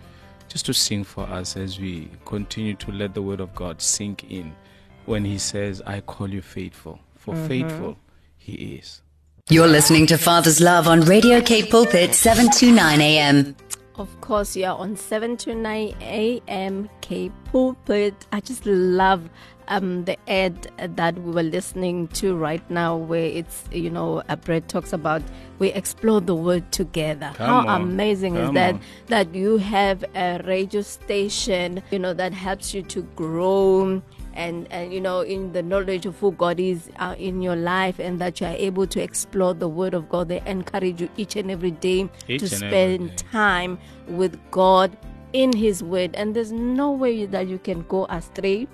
[0.50, 4.30] just to sing for us as we continue to let the word of God sink
[4.30, 4.54] in
[5.06, 7.46] when he says, I call you faithful, for mm-hmm.
[7.46, 7.96] faithful
[8.36, 9.00] he is.
[9.48, 13.56] You're listening to Father's Love on Radio K Pulpit 729 AM.
[13.94, 16.90] Of course, you are on 7 to 9 a.m.
[17.00, 18.14] K Pulpit.
[18.32, 19.28] I just love
[19.70, 24.36] um, the ad that we were listening to right now, where it's, you know, uh,
[24.36, 25.22] Brett talks about
[25.58, 27.32] we explore the word together.
[27.36, 28.74] Come How on, amazing is that?
[28.74, 28.80] on.
[29.06, 34.02] That you have a radio station, you know, that helps you to grow
[34.34, 37.98] and and you know in the knowledge of who God is uh, in your life
[37.98, 41.34] and that you are able to explore the word of God they encourage you each
[41.34, 43.16] and every day Each to spend day.
[43.16, 44.96] time with God
[45.32, 48.68] in his word and there's no way that you can go astray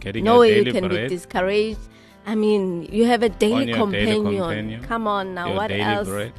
[0.00, 1.80] Getting no way you can be discouraged
[2.26, 4.24] I mean you have a daily, your daily companion.
[4.24, 6.32] companion, come on now your what else bread.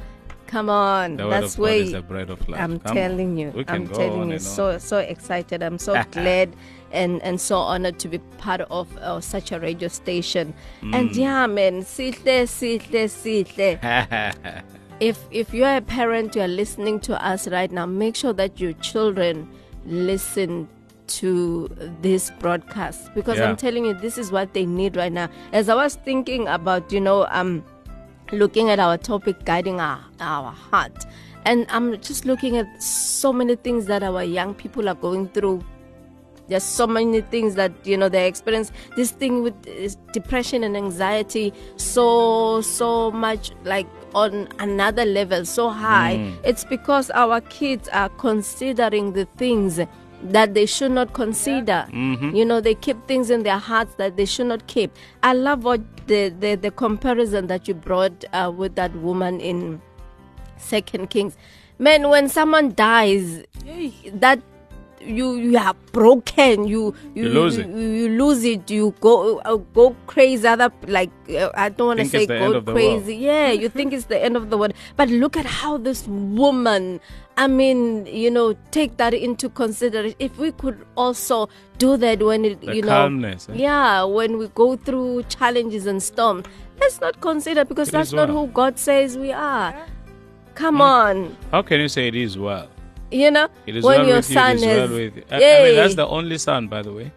[0.46, 2.60] come on The that's of God the bread of life.
[2.60, 3.64] I'm Come telling you.
[3.68, 4.38] I'm telling you.
[4.38, 5.62] So so excited.
[5.62, 6.54] I'm so glad
[6.92, 10.54] and and so honored to be part of uh, such a radio station.
[10.82, 10.94] Mm.
[10.94, 13.78] And yeah, man, sihle sihle sihle.
[15.00, 17.86] if if you are a parent, you are listening to us right now.
[17.86, 19.48] Make sure that your children
[19.86, 20.68] listen
[21.18, 21.68] to
[22.00, 23.48] this broadcast because Yeah.
[23.50, 25.28] I'm telling you, this is what they need right now.
[25.52, 27.64] As I was thinking about, you know, um
[28.32, 31.04] looking at our topic guiding our, our heart
[31.44, 35.62] and i'm just looking at so many things that our young people are going through
[36.48, 39.54] there's so many things that you know they experience this thing with
[40.12, 47.40] depression and anxiety so so much like on another level so high it's because our
[47.42, 49.78] kids are considering the things
[50.22, 51.86] that they should not consider.
[52.36, 54.92] You know they keep things in their hearts that they should not keep.
[55.22, 59.80] I love what the the, the comparison that you brought uh, with that woman in
[60.56, 61.36] second kings.
[61.78, 63.42] Man when someone dies
[64.12, 64.40] that
[65.04, 67.68] you you are broken you you, You lose you, it.
[67.70, 72.06] you lose it you go uh, go crazy other like uh, i don't want to
[72.06, 73.02] say it's the end go of the world.
[73.02, 76.06] crazy yeah you think it's the end of the world but look at how this
[76.08, 77.00] woman
[77.36, 82.44] i mean you know take that into consideration if we could also do that when
[82.44, 83.36] it The you know eh?
[83.54, 86.44] yeah when we go through challenges and storms
[86.80, 88.46] let's not consider because It that's not well.
[88.46, 89.74] who god says we are
[90.54, 90.80] come Hmm.
[90.82, 92.68] on How can you say it is well?
[93.12, 95.16] You know It is when well your with son you, it is, is well with
[95.16, 95.24] you.
[95.30, 97.12] I, I, mean, that's the only son, by the way.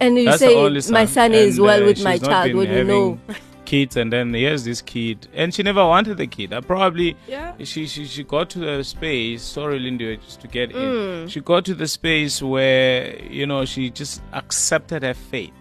[0.00, 0.92] and you That's say son.
[0.92, 3.18] my son is And, well uh, with my child when you know
[3.64, 6.52] kids, and then here's this kid, and she never wanted the kid.
[6.52, 7.54] I probably Yeah.
[7.64, 9.42] she she she got to the space.
[9.42, 11.22] Sorry, Lindy, just to get Mm.
[11.22, 11.28] in.
[11.28, 15.52] She got to the space where you know she just accepted her fate.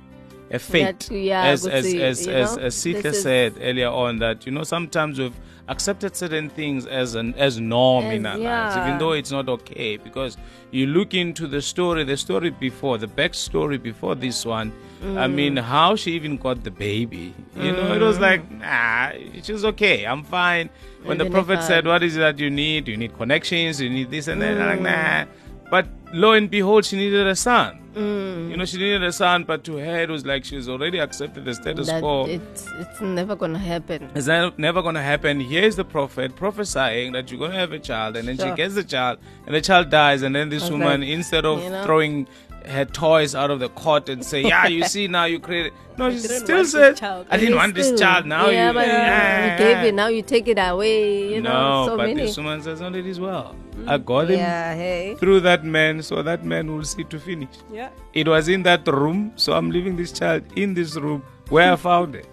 [0.51, 4.45] A fate, yeah, as as to- as as, know, as Sita said earlier on, that
[4.45, 5.33] you know sometimes we've
[5.67, 9.49] accepted certain things as an as norm in As- our lives, even though it's not
[9.49, 9.97] okay.
[9.97, 10.38] Because
[10.71, 14.71] you look into the story, the story before, the backstory before this one.
[15.04, 15.34] I Mm.
[15.34, 17.34] mean, how she even got the baby.
[17.56, 19.12] You know, it was like, nah,
[19.43, 20.06] she's okay.
[20.06, 20.69] I'm fine.
[21.04, 22.88] When the prophet said, "What is it that you need?
[22.88, 23.80] You need connections.
[23.82, 24.84] You need this and that." I'm like, Mm.
[24.84, 25.25] nah.
[25.69, 27.80] But lo and behold, she needed a son.
[27.95, 28.49] Mm.
[28.49, 30.99] You know, she needed a son, but to her it was like she was already
[30.99, 32.25] accepted the status That quo.
[32.25, 34.10] it's it's never gonna happen.
[34.13, 35.39] It's ne- never going to happen.
[35.39, 38.75] Here's the prophet prophesying that you're going to have a child, and then she gets
[38.75, 41.84] the child, and the child dies, and then this woman, like, instead of you know?
[41.86, 42.28] throwing
[42.67, 46.10] her toys out of the cot and say, "Yeah, you see now you created," no,
[46.12, 47.28] she still said, child.
[47.30, 49.93] "I didn't want is this child." Now yeah, you, but Ah, you gave it.
[49.95, 51.34] Now you take it away.
[51.36, 52.21] You no, know, so but many.
[52.21, 53.56] this woman says, "No, it is well.
[53.88, 55.15] I got him Yeah, hey.
[55.19, 57.89] through that man, so that man will see to finish." Yeah.
[58.13, 61.75] It was in that room, so I'm leaving this child in this room where I
[61.75, 62.28] found it.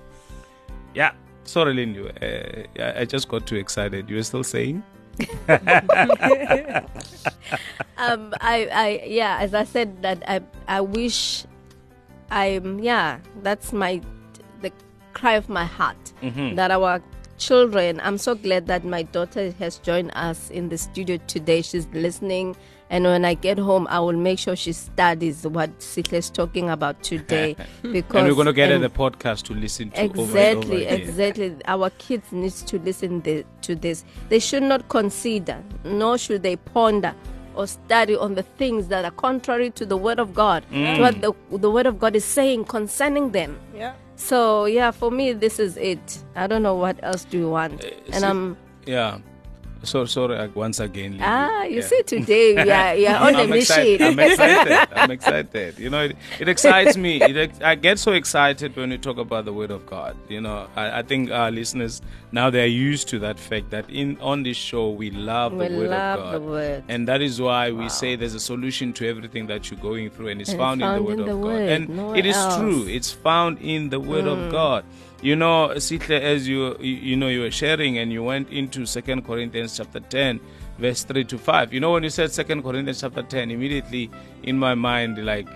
[0.94, 1.12] Yeah.
[1.44, 2.00] Sorry, Lindy.
[2.00, 4.08] Uh, I- I just got too excited.
[4.08, 4.82] You were still saying?
[7.98, 11.44] um, I, I, yeah, as I said, that I, I wish,
[12.30, 14.00] I'm, yeah, that's my,
[14.60, 14.72] the
[15.14, 16.54] cry of my heart Mm-hmm.
[16.54, 17.02] that our
[17.38, 18.00] children.
[18.04, 21.62] I'm so glad that my daughter has joined us in the studio today.
[21.62, 22.54] She's listening,
[22.92, 26.68] and when I get home, I will make sure she studies what Sihle is talking
[26.70, 27.56] about today.
[27.82, 30.22] Because and we're going to get her the podcast to listen to over and over
[30.38, 31.00] Exactly, again.
[31.08, 31.56] exactly.
[31.66, 34.04] Our kids need to listen the, to this.
[34.28, 37.14] They should not consider, nor should they ponder
[37.54, 40.96] or study on the things that are contrary to the word of God, Mm.
[40.96, 43.58] to what the, the word of God is saying concerning them.
[43.74, 43.94] Yeah.
[44.16, 46.22] So yeah, for me, this is it.
[46.36, 49.18] I don't know what else do you want, and see- I'm Yeah.
[49.84, 51.12] So sorry uh, once again.
[51.12, 51.24] Lindy.
[51.26, 51.80] ah, you Yeah.
[51.82, 54.00] see today, yeah, are on a I'm excited.
[54.00, 54.12] mission.
[54.12, 54.88] I'm excited.
[54.96, 55.78] I'm excited.
[55.78, 57.20] You know, it, it excites me.
[57.20, 60.16] It, I get so excited when we talk about the Word of God.
[60.28, 64.16] You know, I, I think our listeners now they're used to that fact that in
[64.20, 66.84] on this show we love We the Word love of the God, Word.
[66.88, 70.28] and that is why we say there's a solution to everything that you're going through,
[70.28, 71.46] and it's And found, found in the Word in the of God.
[71.46, 72.54] Word, And nowhere it is else.
[72.54, 72.58] Mm.
[72.60, 72.86] true.
[72.88, 74.84] It's found in the Word of God.
[75.22, 79.24] You know, Sihle, as you you know you were sharing and you went into Second
[79.24, 80.40] Corinthians chapter ten,
[80.78, 81.72] verse three to five.
[81.72, 84.10] You know, when you said Second Corinthians chapter ten, immediately
[84.42, 85.46] in my mind like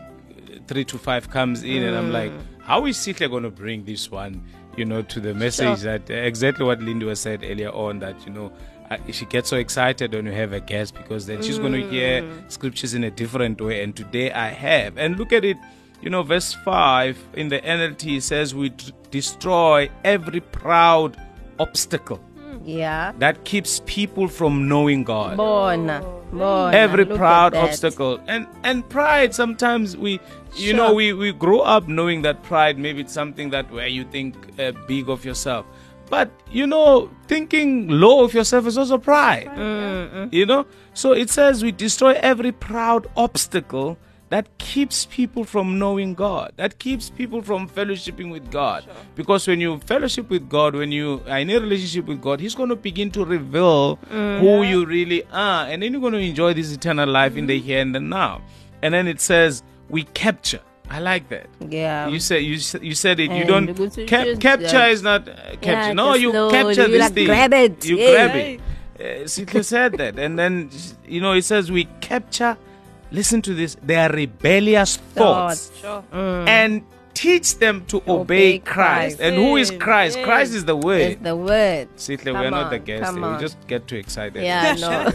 [0.68, 4.08] three to five comes in, and I'm like, how is Sihle going to bring this
[4.08, 4.40] one?
[4.76, 8.32] You know, to the message that exactly what Linda was said earlier on that you
[8.32, 8.52] know.
[8.90, 11.88] uh, She gets so excited when you have a guest because then she's going to
[11.88, 13.82] hear scriptures in a different way.
[13.82, 14.96] And today I have.
[14.96, 15.56] And look at it
[16.02, 21.16] you know, verse 5 in the NLT says, We d- destroy every proud
[21.58, 22.20] obstacle
[22.64, 25.36] yeah, that keeps people from knowing God.
[25.36, 25.86] born,
[26.32, 26.74] born.
[26.74, 28.20] Every Look proud obstacle.
[28.26, 30.12] And and pride, sometimes we,
[30.56, 30.76] you Sure.
[30.76, 34.34] know, we, we grow up knowing that pride, maybe it's something that where you think
[34.58, 35.64] uh, big of yourself.
[36.10, 39.50] But, you know, thinking low of yourself is also pride.
[40.32, 40.66] You know?
[40.94, 43.96] So it says we destroy every proud obstacle
[44.28, 48.84] that keeps people from knowing God, that keeps people from fellowshipping with God.
[49.14, 52.54] Because when you fellowship with God, when you are in a relationship with God, He's
[52.54, 55.66] going to begin to reveal who you really are.
[55.66, 58.42] And then you're going to enjoy this eternal life in the here and the now.
[58.82, 60.60] And then it says, we capture.
[60.90, 61.46] I like that.
[61.60, 62.06] Yeah.
[62.08, 63.32] You said you you said it.
[63.32, 63.74] You don't
[64.06, 65.70] cap- capture is not uh, capture.
[65.88, 67.26] Yeah, no, you slowly, capture you this like thing.
[67.26, 67.84] grab it.
[67.84, 68.10] You Yeah.
[68.12, 68.60] grab it.
[68.98, 70.70] Uh, Sihle said that, and then
[71.04, 72.56] you know it says we capture.
[73.10, 73.76] Listen to this.
[73.82, 76.06] Their rebellious thoughts, Thoughts.
[76.12, 79.18] and teach them to obey, Obey Christ.
[79.18, 79.20] Christ.
[79.20, 80.16] And who is Christ?
[80.18, 80.24] yes.
[80.26, 81.00] Christ is the word.
[81.12, 81.88] It's the word.
[81.96, 83.14] Sihle, we Come are not the on, guests.
[83.14, 84.42] We just get too excited.
[84.42, 85.10] Yeah, no.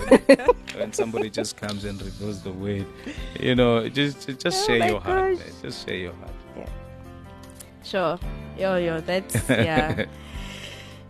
[0.79, 2.85] when somebody just comes and reveals the word,
[3.39, 5.35] you know, just just, just Oh share my your heart.
[5.37, 5.45] gosh.
[5.45, 5.53] man.
[5.61, 6.31] Just share your heart.
[7.83, 8.19] Sure.
[8.57, 10.05] Yo, yo, that's, yeah.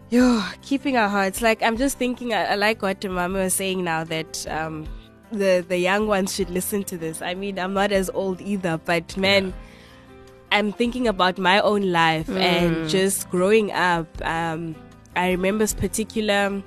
[0.09, 1.41] Yo, keeping our hearts.
[1.41, 4.87] Like, I'm just thinking, I, I like what Mama was saying now that um,
[5.31, 7.21] the, the young ones should listen to this.
[7.21, 9.53] I mean, I'm not as old either, but man,
[10.51, 14.07] I'm thinking about my own life and just growing up.
[14.25, 14.75] Um,
[15.15, 16.61] I remember this particular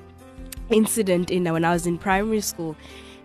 [0.71, 2.77] incident in when I was in primary school,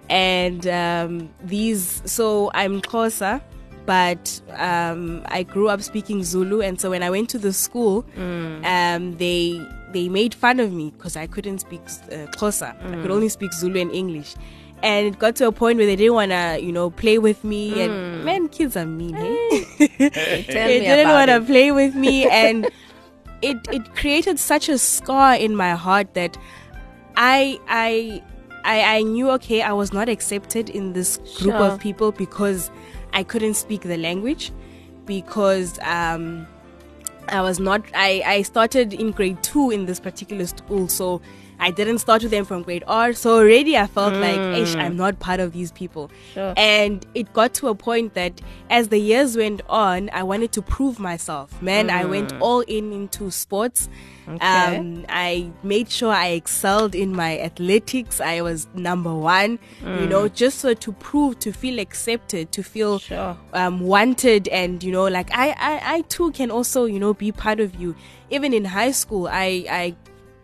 [0.10, 2.02] and um, these.
[2.06, 3.42] So I'm Xhosa,
[3.86, 8.06] but um, I grew up speaking Zulu, and so when I went to the school,
[8.18, 12.76] um, they they made fun of me because I couldn't speak uh, Xhosa.
[12.86, 14.36] I could only speak Zulu and English.
[14.82, 17.44] And it got to a point where they didn't want to, you know, play with
[17.44, 17.82] me.
[17.82, 19.66] And man, kids are mean, hey?
[19.98, 22.70] They didn't want to play with me and
[23.42, 26.38] it it created such a scar in my heart that
[27.16, 28.22] I I
[28.66, 31.66] I, I knew okay I was not accepted in this group Sure.
[31.68, 32.70] of people because
[33.14, 34.52] I couldn't speak the language
[35.06, 36.46] because um
[37.30, 41.22] I was not I, I started in grade two in this particular school so
[41.60, 43.14] I didn't start with them from grade R.
[43.14, 46.10] So already I felt like, ish, I'm not part of these people.
[46.34, 46.54] Sure.
[46.56, 50.62] And it got to a point that as the years went on, I wanted to
[50.62, 51.62] prove myself.
[51.62, 53.90] Man, I went all in into sports.
[54.28, 54.78] Okay.
[54.78, 58.22] Um, I made sure I excelled in my athletics.
[58.22, 63.00] I was number one, you know, just so to prove, to feel accepted, to feel
[63.00, 63.36] Sure.
[63.54, 67.32] um, wanted, and you know, like I, I, I too can also, you know, be
[67.32, 67.96] part of you.
[68.30, 69.96] Even in high school, I, I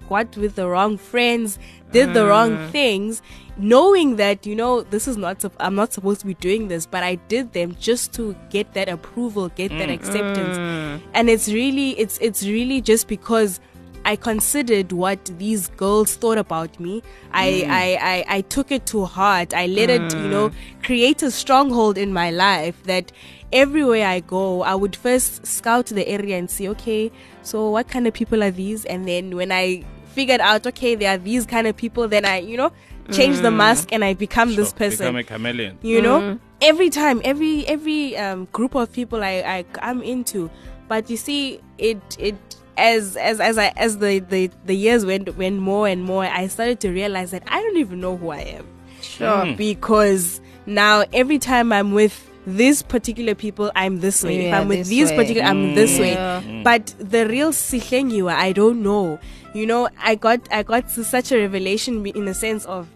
[0.09, 1.59] got with the wrong friends,
[1.91, 2.69] did the wrong uh.
[2.71, 3.21] things,
[3.57, 5.43] knowing that you know this is not.
[5.59, 8.89] I'm not supposed to be doing this, but I did them just to get that
[8.89, 11.01] approval, get that mm, acceptance, mm.
[11.13, 13.59] and it's really, it's it's really just because.
[14.07, 17.01] I considered what these girls thought about me.
[17.31, 17.69] I, mm.
[17.71, 19.51] I, I, I took it to heart.
[19.51, 20.51] I let it, you know,
[20.83, 23.11] create a stronghold in my life that
[23.51, 28.05] everywhere I go, I would first scout the area and see, okay, so what kind
[28.05, 28.85] of people are these?
[28.85, 29.83] And then when I
[30.15, 32.71] figured out, okay, there are these kind of people, then I, you know,
[33.11, 33.57] change the mm.
[33.57, 35.77] mask and I become this person Become a chameleon.
[35.81, 36.19] you know?
[36.21, 36.39] Mm.
[36.61, 40.49] Every time every every um, group of people I, I i'm into.
[40.87, 42.35] But you see it it
[42.77, 46.47] as as as I as the the, the years went went more and more i
[46.47, 48.65] started to realize that i don't even know who i am.
[49.01, 49.27] Sure.
[49.45, 49.57] Mm.
[49.57, 52.15] because now every time i'm with
[52.47, 54.47] these particular people i'm this way.
[54.47, 55.17] If i'm with this these way.
[55.17, 56.39] particular i'm this Yeah.
[56.41, 59.19] way but the real Sihlengiwe, i don't know
[59.55, 62.87] you know i got i got to such a revelation in the sense of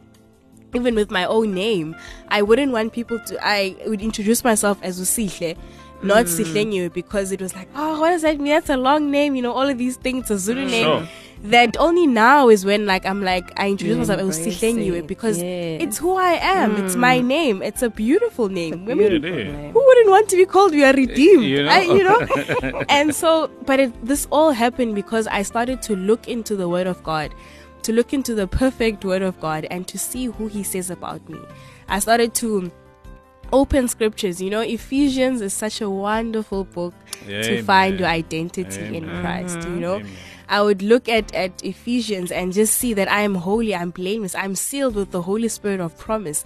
[0.76, 1.96] even with my own name,
[2.30, 3.38] I wouldn't want people to.
[3.42, 5.58] I would introduce myself as Usihle,
[6.04, 6.46] not Mm.
[6.46, 8.54] Sihlengiwe, because it was like, oh, what does that mean?
[8.54, 11.08] That's a long name, you know, all of these things, a Zulu name.
[11.42, 11.52] Sure.
[11.52, 14.98] That only now is when, like, I'm like, I introduce You myself as embrace Sihlengiwe
[15.00, 15.82] it, because yes.
[15.82, 16.76] it's who I am.
[16.84, 17.26] It's my mm.
[17.26, 17.62] name.
[17.62, 18.88] It's a beautiful name.
[18.90, 19.74] I mean, It is.
[19.74, 21.70] who wouldn't want to be called we are redeemed You know?
[21.70, 26.28] I- you know and so but it, this all happened because i started to look
[26.28, 27.34] into the word of god
[27.84, 31.28] to look into the perfect word of god and to see who he says about
[31.30, 31.40] me
[31.88, 32.72] i started to
[33.52, 36.94] open scriptures you know ephesians is such a wonderful book
[37.26, 37.64] to Amen.
[37.66, 39.80] find your identity in christ you mm-hmm.
[39.80, 40.16] know Amen.
[40.50, 44.34] I would look at, at Ephesians and just see that I am holy, I'm blameless,
[44.36, 46.44] I'm sealed with the Holy Spirit of promise.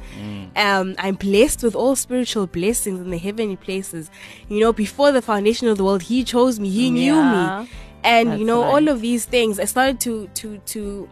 [0.55, 4.11] Um, I'm blessed with all spiritual blessings in the heavenly places.
[4.49, 7.31] You know, before the foundation of the world, He chose me, He knew Yeah.
[7.31, 7.67] me,
[8.03, 9.59] and you That's know all of these things.
[9.59, 11.09] I started to to to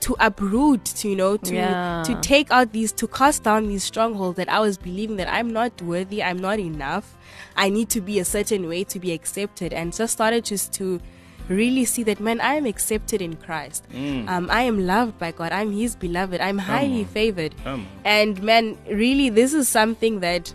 [0.00, 2.02] to uproot, to you know, to Yeah.
[2.04, 5.52] to take out these, to cast down these strongholds that I was believing that I'm
[5.52, 7.16] not worthy, I'm not enough,
[7.56, 11.00] I need to be a certain way to be accepted, and just started just to
[11.50, 13.84] really see that man, I am accepted in Christ.
[14.28, 15.52] Um, I am loved by God.
[15.52, 16.40] I'm His beloved.
[16.40, 17.54] I'm highly favored.
[18.04, 20.54] And man, really, this is something that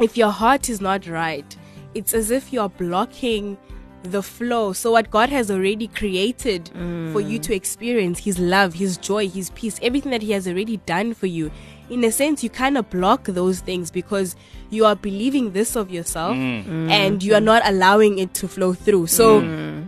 [0.00, 1.56] if your heart is not right,
[1.94, 3.56] it's as if you're blocking
[4.02, 4.72] the flow.
[4.72, 6.70] So, what God has already created
[7.12, 10.76] for you to experience His love, His joy, His peace, everything that He has already
[10.86, 11.50] done for you,
[11.90, 14.36] in a sense, you kind of block those things because
[14.70, 16.90] you are believing this of yourself mm.
[16.90, 19.06] and you are not allowing it to flow through.
[19.06, 19.86] So, mm.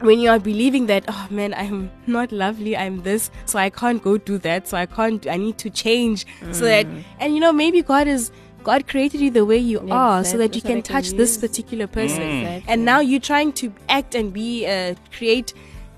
[0.00, 4.02] when you are believing that oh man i'm not lovely i'm this so i can't
[4.02, 6.86] go do that so i can't i need to change so that
[7.18, 8.30] and you know maybe god is
[8.62, 11.36] god created you the way you are so that you so can can touch this
[11.36, 12.22] particular person.
[12.22, 12.40] Mm.
[12.40, 12.72] Exactly.
[12.72, 15.52] and now you're trying to act and be uh, create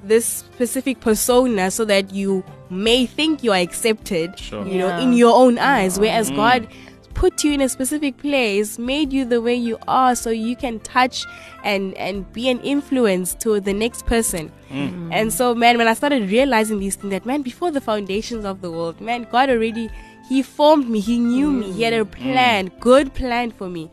[0.05, 4.67] this specific persona so that you may think you are accepted Sure.
[4.67, 6.37] you know in your own eyes whereas mm.
[6.37, 6.69] god
[7.15, 10.81] put you in a specific place made you the way you are so you can
[10.81, 11.25] touch
[11.65, 14.51] and and be an influence to the next person.
[14.71, 15.11] Mm.
[15.13, 18.61] And so man when i started realizing these things that man before the foundations of
[18.61, 19.91] the world man god already
[20.29, 22.11] he formed me he knew me he had a mm.
[22.11, 23.91] plan good plan for me.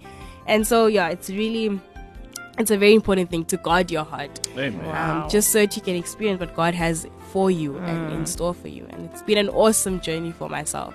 [0.48, 1.80] And so yeah it's really
[2.60, 4.96] it's a very important thing to guard your heart Amen.
[4.96, 8.54] um, just so that you can experience what god has for you and in store
[8.54, 10.94] for you and it's been an awesome journey for myself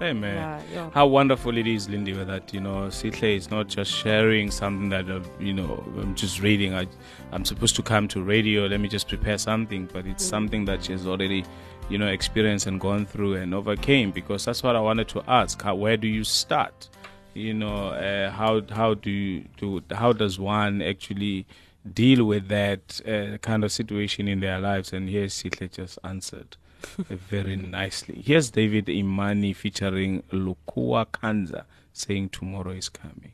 [0.00, 0.36] Amen.
[0.36, 0.90] Yeah, yeah.
[0.94, 5.10] How wonderful it is, Lindy, that you know, Sihle is not just sharing something that
[5.10, 6.72] uh, you know I'm just reading.
[6.72, 6.86] I,
[7.32, 8.66] I'm supposed to come to radio.
[8.66, 11.44] Let me just prepare something, but it's something that she's already,
[11.88, 14.12] you know, experienced and gone through and overcame.
[14.12, 15.60] Because that's what I wanted to ask.
[15.60, 16.88] How, where do you start?
[17.38, 19.82] You know, uh, how how do you do?
[19.92, 21.46] How does one actually
[21.94, 24.92] deal with that uh, kind of situation in their lives?
[24.92, 26.56] And here Sihle just answered
[27.08, 28.22] very nicely.
[28.24, 33.32] Here's David Imani featuring Lokua Kanza saying tomorrow is coming.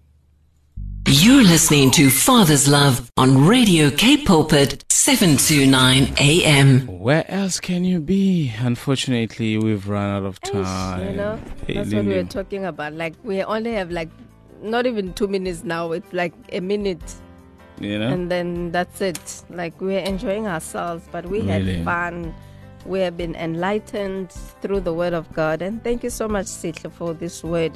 [1.07, 6.87] You're listening to Father's Love on Radio Cape Pulpit 729 AM.
[6.99, 8.53] Where else can you be?
[8.59, 11.11] Unfortunately, we've run out of time.
[11.11, 12.95] You know, Hey, that's what we were talking about.
[12.95, 14.09] Like we only have like
[14.63, 15.93] not even two minutes now.
[15.93, 17.15] It's like a minute,
[17.81, 18.09] You know?
[18.09, 19.45] and then that's it.
[19.51, 21.77] Like we're enjoying ourselves, but we Really?
[21.77, 22.35] had fun.
[22.87, 24.31] we have been enlightened
[24.63, 25.63] through the word of God.
[25.63, 27.73] And thank you so much, Sihle, for this word.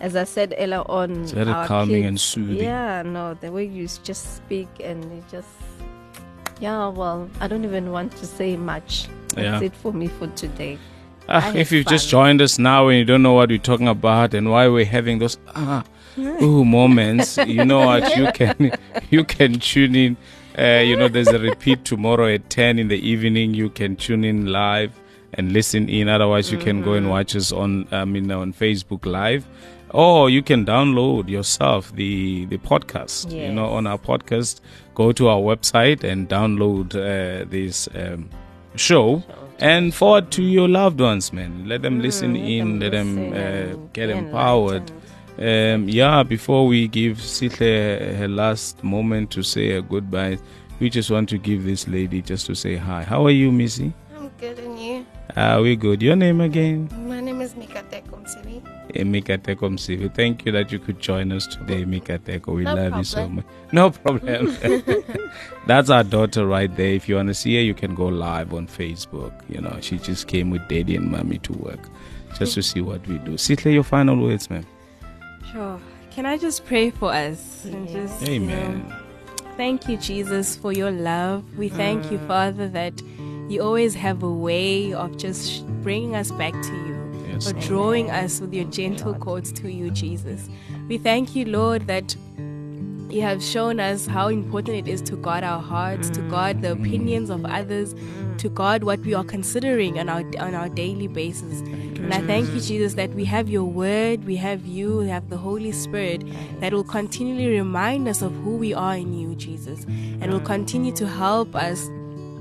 [0.00, 2.56] As I said earlier on, It's very calming kids- and soothing.
[2.56, 5.48] Yeah, no, the way you just speak and you just,
[6.60, 9.08] yeah, well, I don't even want to say much.
[9.34, 9.66] That's Yeah.
[9.68, 10.78] it for me for today.
[11.28, 14.34] Ah, if you've just joined us now and you don't know what we're talking about
[14.34, 15.84] and why we're having those ah
[16.42, 18.72] ooh moments, you know what you can
[19.10, 20.16] you can tune in.
[20.58, 23.54] Uh, you know, there's a repeat tomorrow at ten in the evening.
[23.54, 24.90] You can tune in live
[25.34, 26.08] and listen in.
[26.08, 27.10] Otherwise, you can go and Mm-hmm.
[27.12, 29.46] watch us on I mean on Facebook Live,
[29.92, 33.30] or you can download yourself the the podcast.
[33.32, 34.60] You know, on our podcast,
[34.94, 38.28] go to our website and download uh, this um,
[38.76, 39.22] show
[39.58, 41.68] and forward to your loved ones, man.
[41.68, 42.78] Let them listen Mm, let in.
[42.90, 43.34] them Let
[43.72, 44.90] them uh, get empowered.
[45.38, 50.38] Um, yeah, before we give Sihle her last moment to say a goodbye,
[50.80, 53.04] we just want to give this lady just to say hi.
[53.04, 53.92] How are you, Missy?
[54.16, 55.06] I'm good and you?
[55.36, 56.02] Are we good?
[56.02, 56.88] Your name again?
[58.92, 60.14] Mikateko Msivi.
[60.14, 62.54] Thank you that you could join us today, Mikateko.
[62.54, 63.44] We No love you so much.
[63.72, 64.56] No problem.
[65.66, 66.94] That's our daughter right there.
[66.94, 69.32] If you want to see her, you can go live on Facebook.
[69.48, 71.80] You know, she just came with daddy and mommy to work
[72.38, 73.32] just to see what we do.
[73.32, 74.66] Sihle, your final words, ma'am.
[75.52, 75.80] Sure.
[76.10, 77.64] Can I just pray for us?
[77.64, 78.94] And just, you know, Amen.
[79.56, 81.44] Thank you, Jesus, for your love.
[81.58, 82.26] We thank you, mm.
[82.26, 83.00] Father, that
[83.48, 86.89] you always have a way of just bringing us back to you,
[87.40, 87.66] Yes, or Lord.
[87.66, 90.48] drawing us with your gentle cords to you, Jesus.
[90.88, 92.14] We thank you, Lord, that
[93.08, 96.72] you have shown us how important it is to guard our hearts, to guard the
[96.72, 97.94] opinions of others,
[98.38, 101.60] to guard what we are considering on our on our daily basis.
[101.60, 105.28] And I thank you, Jesus, that we have your word, we have you, we have
[105.28, 106.24] the Holy Spirit
[106.60, 110.92] that will continually remind us of who we are in you, Jesus, and will continue
[110.92, 111.90] to help us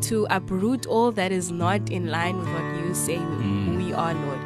[0.02, 4.14] to uproot all that is not in line with what you say who we are,
[4.14, 4.40] Lord.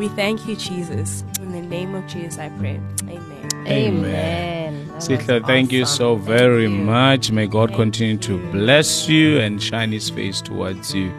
[0.00, 1.24] We thank you, Jesus.
[1.40, 2.80] In the name of Jesus, I pray.
[3.02, 3.66] Amen.
[3.66, 4.88] Amen.
[4.88, 6.70] That was Sihle, thank you so very you.
[6.70, 7.30] much.
[7.30, 11.12] May God continue to bless you and shine his face towards you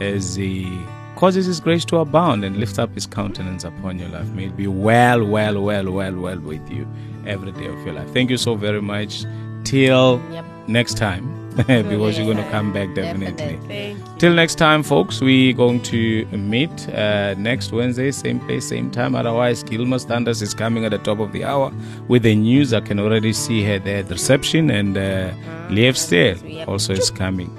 [0.00, 0.66] as he
[1.14, 4.28] causes his grace to abound and lift up his countenance upon your life.
[4.28, 6.88] May it be well, well, well, well, well with you
[7.26, 8.10] every day of your life.
[8.14, 9.26] Thank you so very much.
[9.64, 10.44] Till Yep.
[10.68, 13.58] next time, because you're going to come back definitely.
[13.58, 14.01] Definitely.
[14.22, 14.36] Thank you.
[14.36, 19.16] Till next time, folks, we're going to meet uh, next Wednesday, same place, same time.
[19.16, 21.72] Otherwise, Gilma Standards is coming at the top of the hour
[22.08, 22.72] with the news.
[22.72, 25.32] I can already see her there at the reception, and uh,
[25.70, 26.68] Liev Stale Yep.
[26.68, 27.50] also is coming.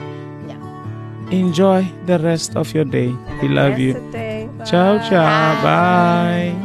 [0.47, 1.31] Yeah.
[1.31, 3.13] Enjoy the rest of your day.
[3.41, 3.93] We love you.
[3.93, 4.49] Blessed day.
[4.65, 5.61] Ciao, ciao.
[5.61, 6.55] Bye.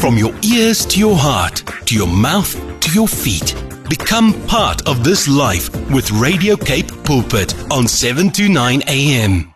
[0.00, 3.54] From your ears to your heart, to your mouth to your feet.
[3.88, 9.54] Become part of this life with Radio Cape Pulpit on 7 to 9 a.m.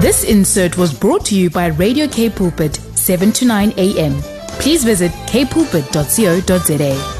[0.00, 4.14] This insert was brought to you by Radio Cape Pulpit, 7 to 9 a.m.
[4.60, 7.13] Please visit kpulpit.co.za.